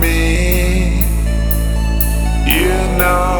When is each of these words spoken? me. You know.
me. 0.00 1.04
You 2.46 2.98
know. 2.98 3.39